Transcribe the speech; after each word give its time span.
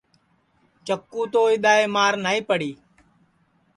چکُو 0.85 1.21
تو 1.31 1.41
اِدؔائے 1.53 1.85
مار 1.95 2.13
نائی 2.23 2.39
پڑی 2.47 2.71